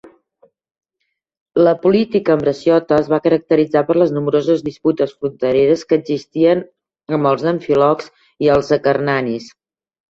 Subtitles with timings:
[1.67, 6.67] La política ambraciota es va caracteritzar per les nombroses disputes frontereres que existien
[7.19, 8.13] amb els amfilocs
[8.49, 9.55] i els acarnanis.